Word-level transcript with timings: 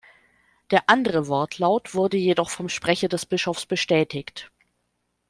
Der 0.71 0.89
andere 0.89 1.27
Wortlaut 1.27 1.93
wurde 1.93 2.17
jedoch 2.17 2.49
vom 2.49 2.69
Sprecher 2.69 3.07
des 3.07 3.27
Bischofs 3.27 3.67
bestätigt. 3.67 4.51